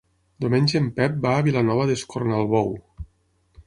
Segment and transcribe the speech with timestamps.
[0.45, 2.77] Diumenge en Pep va a Vilanova d'Escornalbou.